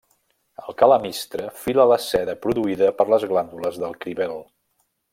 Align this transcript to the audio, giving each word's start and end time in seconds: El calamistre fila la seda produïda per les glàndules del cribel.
El 0.71 0.75
calamistre 0.79 1.45
fila 1.65 1.85
la 1.93 1.99
seda 2.05 2.37
produïda 2.47 2.91
per 3.03 3.09
les 3.15 3.29
glàndules 3.35 3.81
del 3.85 3.97
cribel. 4.07 4.39